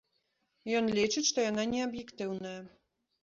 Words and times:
Ён 0.77 0.87
лічыць, 0.99 1.23
што 1.31 1.45
яна 1.51 1.65
неаб'ектыўная. 1.73 2.57